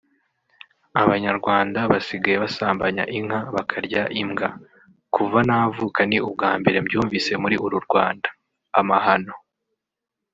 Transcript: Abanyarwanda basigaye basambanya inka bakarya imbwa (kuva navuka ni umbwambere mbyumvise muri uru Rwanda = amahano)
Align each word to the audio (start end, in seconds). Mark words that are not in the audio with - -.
Abanyarwanda 1.01 1.79
basigaye 1.91 2.37
basambanya 2.43 3.03
inka 3.17 3.39
bakarya 3.55 4.01
imbwa 4.21 4.47
(kuva 5.15 5.39
navuka 5.47 6.01
ni 6.09 6.17
umbwambere 6.27 6.77
mbyumvise 6.83 7.31
muri 7.43 7.55
uru 7.65 7.77
Rwanda 7.87 8.27
= 8.55 8.79
amahano) 8.79 9.33